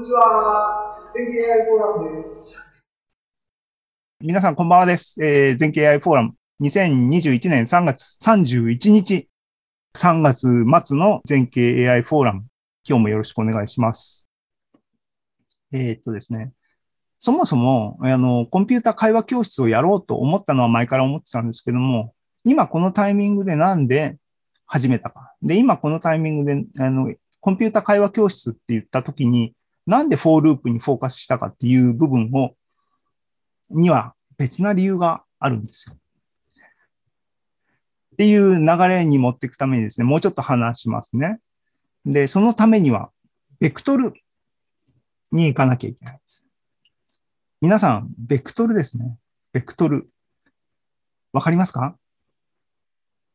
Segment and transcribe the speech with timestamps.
[0.00, 0.96] にちは。
[1.14, 2.64] 全景 AI フォーラムです。
[4.18, 5.22] 皆さん、こんばんはです。
[5.22, 9.28] えー、全景 AI フォーラム、2021年3月31日、
[9.94, 10.48] 3月
[10.86, 12.46] 末の全景 AI フォーラム、
[12.88, 14.26] 今日もよろしくお願いします。
[15.70, 16.52] えー、っとですね、
[17.18, 22.14] そもそも、あの、コンピュータ会話教室をやろうと思ったのは前から思ってたんですけども、
[22.46, 24.16] 今このタイミングでなんで
[24.64, 25.34] 始めたか。
[25.42, 29.54] で、今このタイミングで、あの、コンピュータ会話教室って言ったときに、
[29.86, 32.54] なんでフォーループにフォーカスしたかっていう部分を、
[33.70, 35.96] には別な理由があるんですよ。
[35.96, 35.98] っ
[38.16, 41.38] ていう流れに持っていくためにですね、もうちょっと話しますね。
[42.04, 43.10] で、そのためには、
[43.58, 44.12] ベクトル
[45.32, 46.48] に行かなきゃいけないです。
[47.60, 49.16] 皆さん、ベクトルですね。
[49.52, 50.10] ベクトル。
[51.32, 51.96] わかりますか？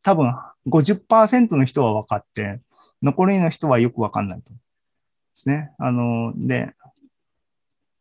[0.03, 0.33] 多分
[0.67, 2.59] 50%の人は分かって、
[3.01, 4.53] 残りの人はよくわかんないと。
[5.35, 5.71] ですね。
[5.77, 6.71] あの、で、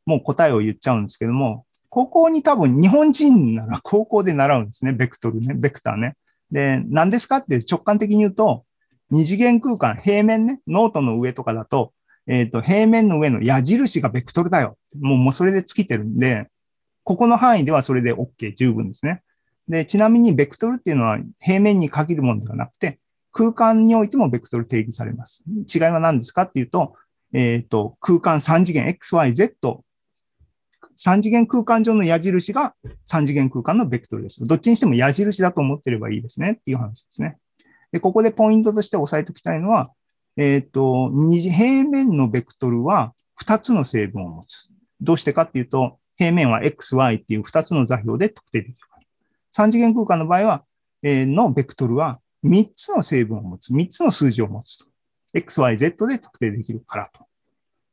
[0.06, 4.92] もう答えを言っちゃうんですけども、高校に多分日本人なら 高校で習うんですね。
[4.92, 6.16] ベクトルね、ベクターね。
[6.50, 8.64] で、何ですかって直感的に言うと、
[9.10, 11.92] 二次元空間、平面ね、ノートの上とかだと、
[12.26, 14.78] えっ、ー、と、平面の上の矢印がベクトルだよ。
[15.00, 16.48] もう、もうそれで尽きてるんで、
[17.02, 19.22] ここの範囲ではそれで OK、十分ですね。
[19.68, 22.98] で、ちなみにベクトルっていうのは平面に限るものではなくて、
[23.32, 25.44] 空間においてもベクトル定義されます。
[25.72, 26.94] 違いは何ですかっていうと、
[27.34, 29.80] えっ、ー、と、空間3次元 XYZ。
[30.96, 32.74] 3次元空間上の矢印が
[33.10, 34.46] 3次元空間のベクトルです。
[34.46, 37.36] どっちにしても矢印だと思ってればいいですねっていう話ですね。
[37.90, 39.90] で、ここでポイントとして押さえておきたいのは、
[40.36, 44.68] えっ、ー、と、平面のベクトルは2つの成分を持つ。
[45.00, 49.66] どうしてかっていうと、平面は XY っていう2つの座標で特定できるから。
[49.66, 50.64] 3次元空間の場合は、
[51.02, 53.72] えー、のベクトルは3つの成分を持つ。
[53.72, 54.86] 3つの数字を持つと。
[55.34, 57.23] XYZ で特定できるからと。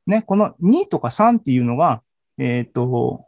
[0.07, 2.01] ね、この2とか3っていうのが、
[2.37, 3.25] えっ、ー、と、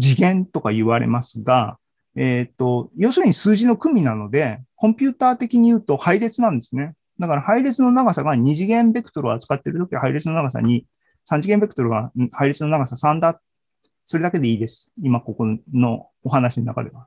[0.00, 1.78] 次元とか言われますが、
[2.16, 6.94] えっ、ー、と、要するに数字の組なので、コンピューター的に言うと配列なんですね。
[7.18, 10.84] だから配列の長さが2次元ベクトルを扱っているときは配列の長さ2、
[11.30, 13.40] 3次元ベクトルは配列の長さ3だ。
[14.06, 14.92] それだけでいいです。
[15.00, 17.06] 今ここのお話の中では。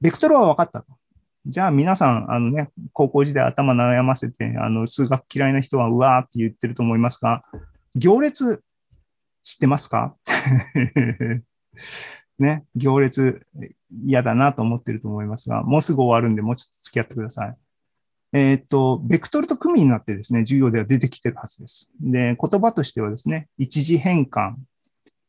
[0.00, 0.84] ベクトルは分かった。
[1.48, 7.42] じゃあ皆さん、あのね、高校時代頭悩ませて、あの、数学嫌いな人はうわーって言ってると思いますが、
[7.94, 8.62] 行列
[9.42, 10.14] 知ってますか？
[12.38, 13.46] ね、行列
[14.04, 17.56] 嫌だなと思ってると思いますが、もうすぐ終わるんで、もうちょっと付き合ってください。
[18.34, 21.90] えっ、と、ベクトルと組になってですね、授業では出てきてるはずです。
[21.98, 24.56] で、言葉としてはですね、一時変換、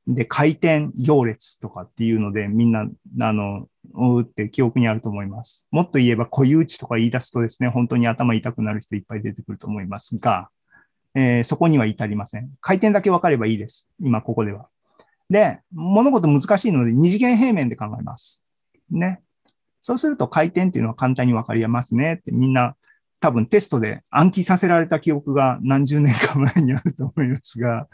[0.06, 2.90] で、回転行列とかっていうので、みんな、
[3.22, 5.68] あの、うって記憶にあると思います。
[5.72, 10.50] もっと言えば、固有値とか言い出すとですね、本当に頭痛くなる人いっぱい出てくると思いますが、
[11.16, 12.52] えー、そこには至りません。
[12.62, 13.92] 回転だけ分かればいいです。
[14.00, 14.68] 今、ここでは。
[15.30, 18.44] で、物事難しいので、二次元平面で考えます。
[18.92, 19.22] ね。
[19.82, 22.76] そうすると回転っていうのは簡単に分かりますねってみんな
[23.20, 27.88] 多分テストで暗記させられた記憶が何十年か前にあると思いますが、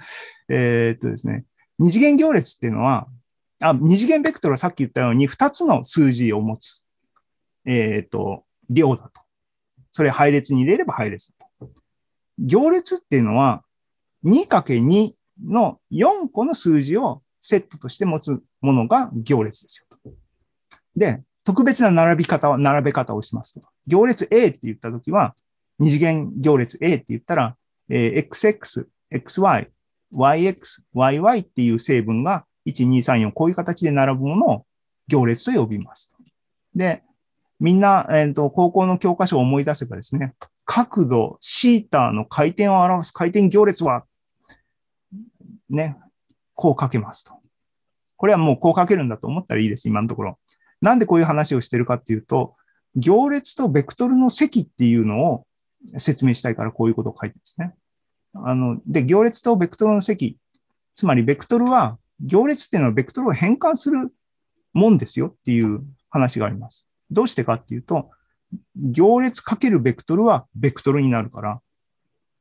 [0.50, 1.46] えー、っとですね、
[1.80, 3.08] 二次元行列っていうのは、
[3.70, 6.84] あ、二次元ベクトルはさっき言ったように二つの数字を持つ、
[7.66, 9.22] えっ、ー、と、量だと。
[9.92, 11.72] それ配列に入れれば配列だと。
[12.38, 13.64] 行列っていうのは
[14.26, 15.14] 2×2
[15.48, 20.12] の4個の数字をセットとして持つものが行列ですよと。
[20.96, 23.62] で、特別な並び方は、並べ方をしますと。
[23.88, 25.36] 行列 A って言ったときは、
[25.78, 27.56] 二次元行列 A って言ったら、
[27.90, 29.68] えー、XX、XY、
[30.12, 34.66] yx、yy っていう成分が1、2、3、4、こういう形で並ぶものを
[35.08, 36.16] 行列と呼びます。
[36.76, 37.04] で、
[37.60, 40.34] みんな、えっ、ー、と、高校の教科書を思い出せばですね、
[40.66, 44.06] 角度、シーターの回転を表す回転行列は、
[45.70, 45.98] ね、
[46.54, 47.34] こう書けますと。
[48.18, 50.40] これはもうこう書けるんだと思ったらいいです、今のところ。
[50.82, 52.56] なんでこういう話をしてるかっていうと、
[52.96, 55.46] 行列とベクトルの積っていうのを
[55.98, 57.76] 説明したいからこういうことを書いてるんですね。
[58.34, 60.38] あの、で、行列とベクトルの積、
[60.94, 64.12] つまりベクトルは、行列っていうのはベクトルを変換する
[64.74, 66.88] もんですよっていう話があります。
[67.12, 68.10] どうしてかっていうと、
[68.76, 71.62] 行列かけるベクトルはベクトルになるから、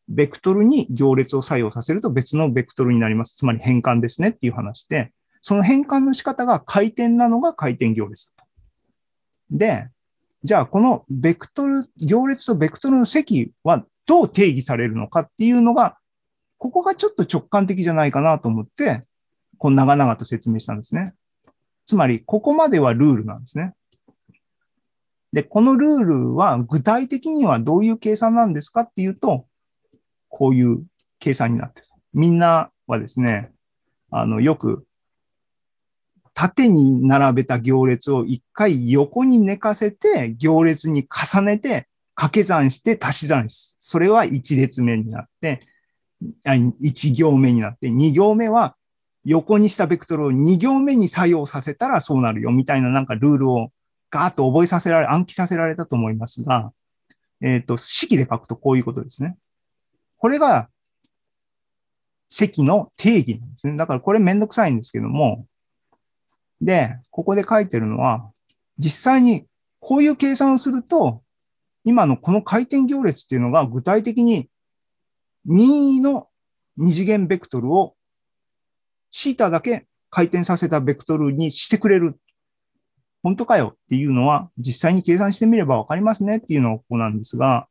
[0.09, 3.37] ベクトルに行列を作用させると別のベクトルになります。
[3.37, 8.51] つまり変換ですねっていう話で、その変換の仕方が回転なのが回転行列だと。
[9.51, 9.89] で、
[10.43, 15.99] じゃあこのベクトル、行列とベクトルの積はどう定義されるのかっていうのが、
[16.59, 19.05] ここがちょっと直感的じゃないかなと思って、
[19.59, 21.15] こう長々と説明したんですね。
[21.85, 23.75] つまり、ここまではルールなんですね。
[25.33, 29.47] で、このルールは具体的にはどういう計算なんですかっていうと、
[30.29, 30.85] こういう
[31.19, 31.87] 計算になってる。
[32.13, 33.51] みんなはですね、
[34.11, 34.87] あの、よく、
[36.35, 45.61] 縦に並べた行列を一回横に寝かせて、行列に重ねて、掛け算して足し算し、それは一列目になって、
[46.81, 48.77] 一行目になって、二行目は
[49.25, 53.71] 横にしたベクトルを2行目に作用させたらそうなるよみたいななんかルールを
[54.11, 56.73] ガーッと覚えさせられ、暗記させられたと思いますが、
[57.41, 59.37] えっ、ー、と、式で書くとこういうことですね。
[60.19, 60.69] これが
[62.29, 63.77] 積の定義なんですね。
[63.77, 65.47] だからこれめんどくさいんですけども、
[66.61, 68.31] で、ここで書いてるのは、
[68.79, 69.47] 実際に
[69.81, 71.23] こういう計算をすると、
[71.85, 74.49] 今のこの回転行列っていうのが具体的に
[75.49, 76.29] 2の
[76.77, 77.95] 二次元ベクトルを
[79.17, 82.19] シータだけ回転させたベクトルにしてくれる。
[83.23, 87.69] 本当かよっていうのは実際に計算してみればわかりますねっていうのがここなんですが、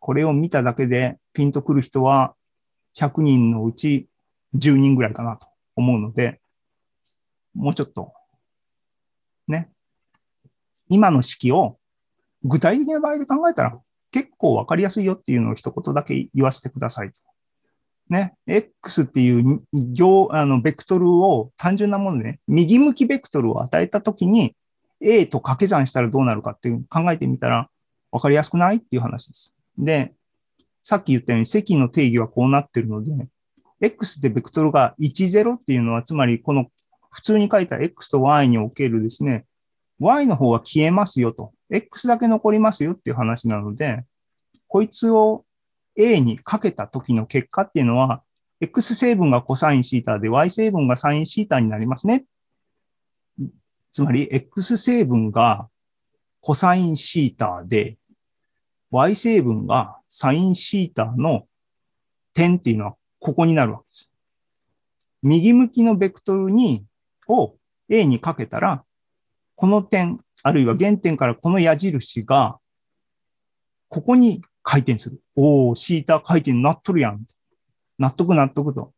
[0.00, 2.34] これを見ただけでピンとくる人は
[2.98, 4.08] 100人のうち
[4.56, 5.46] 10人ぐらいかなと
[5.76, 6.40] 思うので、
[7.54, 8.12] もうちょっと、
[9.46, 9.70] ね。
[10.88, 11.78] 今の式を
[12.42, 13.78] 具体的な場合で考えたら
[14.10, 17.20] 結構わかりやすいよっていうのを一言だけ言わせてくださいと。
[18.10, 24.56] ね、X っていう行、あの、ベクトルを単純なもので、ね、右向きベクトルを与えたときに、
[25.00, 27.70] A と掛け算したらどうなるかっていう考えてみたら
[28.10, 29.56] 分かりやすくないっていう話です。
[29.78, 30.12] で、
[30.82, 33.28] さっき言ったように積の定義はこうなってるので、
[33.80, 36.66] X ってベクトルが10っていうのは、つまりこの
[37.12, 39.46] 普通に書いた X と Y におけるですね、
[40.00, 44.04] Y の方は消えますよと、X だけ残りますよっていう話なので、
[44.66, 45.44] こいつを
[46.00, 48.22] A にかけた時の結果っていうのは、
[48.60, 52.24] X 成分がコサインシータで Y 成分がサインシータになりますね。
[53.92, 55.68] つまり、X 成分が
[56.40, 57.98] コサインシータで、
[58.90, 61.46] Y 成分がサインシータの
[62.32, 64.10] 点っていうのはここになるわけです。
[65.22, 66.86] 右向きのベクトルに、
[67.28, 67.56] を
[67.88, 68.84] A にかけたら、
[69.54, 72.58] この点、あるいは原点からこの矢印が、
[73.88, 75.20] ここに回転する。
[75.36, 77.24] おー、シータ回転なっとるやん。
[77.98, 78.92] 納得納得と。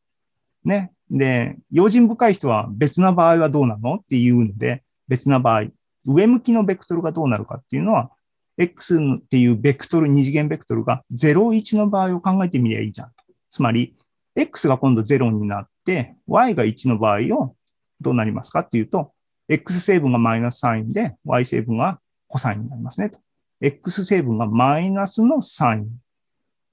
[0.65, 0.93] ね。
[1.11, 5.65] で、用心深い人は別な場合はどうなのっていうので、別な場合、
[6.07, 8.11] 上向きのベクトルがどうなるかっていうのは、
[8.59, 13.13] X っていうベクトル、二次元ベクトルが0、1の場合を考えてみりゃいいじゃん。
[13.51, 13.97] つまり、
[14.35, 17.57] X が今度0になって、Y が1の場合を
[18.01, 19.13] どうなりますかっていうと、
[19.49, 23.21] X 成分がマイナスサインで、Y 成分がコサインになりますねと。
[23.63, 25.89] X 成分がマイナスのサイン。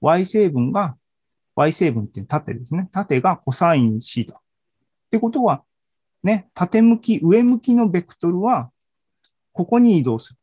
[0.00, 0.96] Y 成分が、
[1.54, 2.88] Y 成分って縦ですね。
[2.90, 4.34] 縦がコサイン C だ。
[4.34, 4.40] っ
[5.10, 5.62] てことは、
[6.22, 8.70] ね、縦向き、上向きのベクトルは、
[9.52, 10.38] ここに移動する。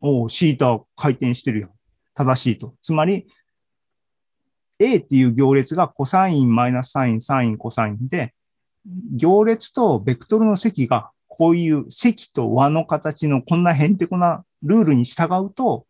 [0.00, 1.70] おシータ回転してるよ。
[2.14, 2.74] 正しいと。
[2.80, 3.26] つまり、
[4.78, 8.34] A っていう行列がコサイン、マイナスサイン、サイン、コサインで、
[9.14, 15.86] 行列とベクトルの積がこういう積と和の形のこんなへんてこなルールに従うと、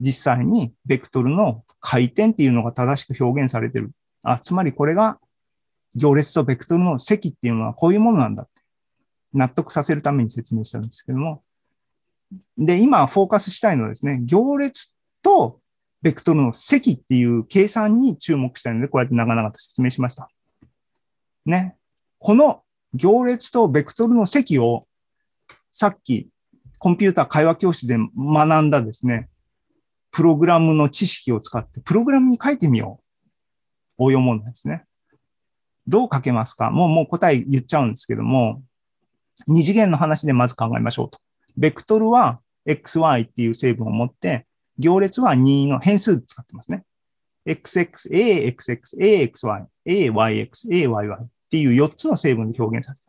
[0.00, 3.90] 実際にベクトルの回転っていうのが正しく表現されてる。
[4.22, 5.18] あ、つまりこれが
[5.94, 8.58] 行列とベクトルの積っていうのはこういうものなんだって。
[9.34, 11.42] 納得させるために説明したんですけども。
[12.56, 15.60] で、今フォーカスしたいのはですね、行列と
[16.02, 20.30] ベクトルの積っていう計算に注目したいので、こうやって長々と説明しました。
[21.44, 21.76] ね。
[22.18, 22.62] この
[22.94, 24.86] 行列とベクトルの積を
[25.70, 26.28] さっき
[26.78, 29.28] コンピューター会話教室で学んだですね、
[30.10, 33.00] プログラムの知識を使って、プログラムに書いてみよ
[33.98, 34.04] う。
[34.04, 34.84] 応用問題ですね。
[35.86, 36.70] どう書けますか？
[36.70, 38.62] もう、もう答え言っちゃうんですけども、
[39.46, 41.18] 二次元の話でまず考えましょうと。
[41.56, 44.46] ベクトルは xy っていう成分を持って、
[44.78, 46.84] 行列は2の変数使ってますね。
[47.46, 53.02] xx, axx, axy, ayx, ayy っていう4つの成分で表現されて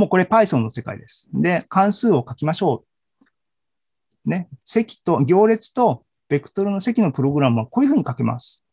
[0.00, 1.28] もうこれ Python の世界です。
[1.34, 2.86] で、関数を書きましょ
[4.24, 4.30] う。
[4.30, 4.48] ね。
[4.64, 8.64] 積と、行列とベクトルの積のプログラムはこういうふうに書けます。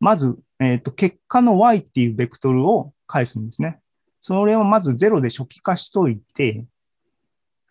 [0.00, 3.80] まず、えっ、ー、と、結果の y っていうベクトルを返すんですね。
[4.20, 6.66] それをまず0で初期化しといて、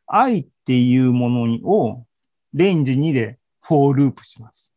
[0.07, 2.07] i っていうものを
[2.55, 4.74] レンジ2で for ループします。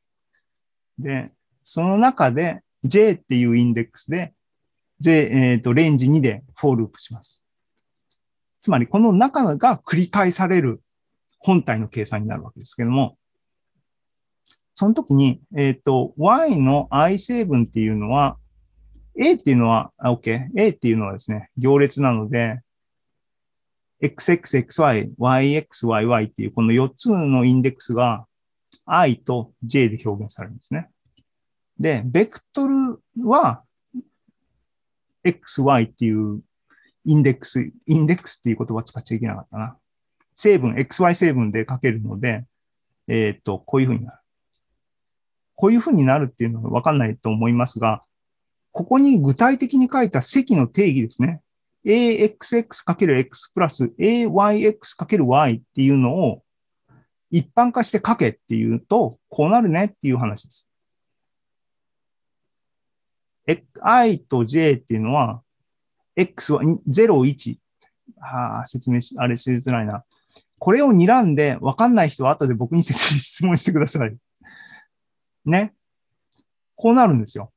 [0.99, 1.33] で、
[1.64, 4.35] その中で j っていうインデックスで
[5.00, 7.45] で、えっ、ー、と、 range 2で for ループします。
[8.61, 10.83] つまり、この中が繰り返される
[11.38, 13.16] 本体の計算になるわけですけども、
[14.75, 18.37] その時に、えっ、ー、と、y の i 成分っていうのは、
[19.16, 20.49] a っていうのは、あ OK。
[20.57, 22.61] a っていうのはですね、行列なので、
[24.02, 28.26] xxxy, yx, yy っていうこの4つのインデックスが
[28.87, 30.88] i と j で表現されるんですね。
[31.78, 33.62] で、ベクトルは
[35.24, 36.40] xy っていう
[37.04, 39.76] インデックス、インデックスっていう言葉使っちゃいけなかったな。
[40.34, 42.44] 成分、xy 成分で書けるので、
[43.08, 44.18] えっ、と、こういうふうになる。
[45.56, 48.02] こういうふうになるっていうのはわかんないと思いますが、
[48.72, 51.42] ここに具体的に書いた積の定義ですね。
[51.84, 56.42] axx×x プラス ayx×y っていうのを
[57.30, 60.69] 一般化して書けっていうと、こうなるねっていう話です。
[63.83, 65.42] I と j っていうのは、
[66.16, 66.78] x は0、
[67.25, 67.57] 1。
[68.21, 70.04] ああ、説明し、あれしづらいな。
[70.59, 74.14] これを睨んで分かんない人は後で僕に質問してください。
[75.47, 75.75] ね。
[76.76, 77.52] こうなるんですよ。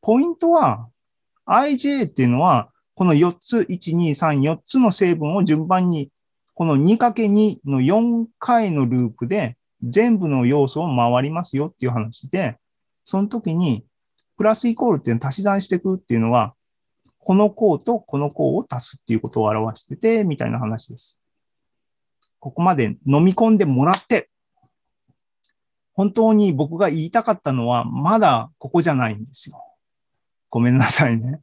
[0.00, 0.88] ポイントは、
[1.46, 6.10] ij っていうのは、この4つ、1、2、3、4つの成分を順番に、
[6.54, 12.58] この 2×2 の4回のループで全部の要素を回りますよっていう話で、
[13.04, 13.84] その時に、
[14.40, 16.54] プラスイコールっていうのを足し算していくっていうのは、
[17.18, 21.20] この項とこの項を足すっていうことを表してて、みたいな話です。
[22.38, 24.30] ここまで飲み込んでもらって、
[25.92, 29.62] 本当に僕が言いたかったのは、まだここじゃないんですよ。
[30.48, 31.42] ごめんなさいね。